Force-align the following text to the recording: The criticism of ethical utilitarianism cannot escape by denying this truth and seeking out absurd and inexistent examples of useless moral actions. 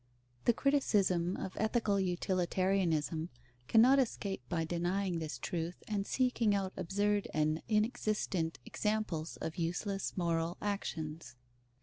The 0.45 0.53
criticism 0.53 1.37
of 1.37 1.55
ethical 1.57 1.99
utilitarianism 1.99 3.29
cannot 3.67 3.99
escape 3.99 4.41
by 4.49 4.65
denying 4.65 5.19
this 5.19 5.37
truth 5.37 5.83
and 5.87 6.07
seeking 6.07 6.55
out 6.55 6.73
absurd 6.75 7.27
and 7.35 7.61
inexistent 7.67 8.57
examples 8.65 9.37
of 9.37 9.57
useless 9.59 10.17
moral 10.17 10.57
actions. 10.59 11.35